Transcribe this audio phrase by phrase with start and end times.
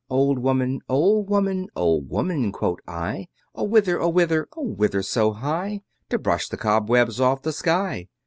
[0.09, 5.31] Old woman, old woman, old woman, quoth I, O whither, O whither, O whither so
[5.31, 5.83] high?
[6.09, 8.07] To brush the cobwebs off the sky!